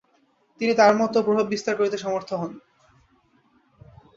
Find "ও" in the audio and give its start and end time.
1.17-1.25